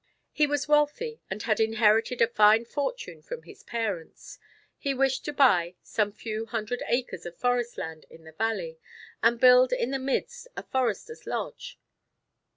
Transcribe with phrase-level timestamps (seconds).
[0.31, 4.39] He was wealthy and had inherited a fine fortune from his parents.
[4.79, 8.79] He wished to buy some few hundred acres of forest land in the valley,
[9.21, 11.79] and build in the midst a forester's lodge.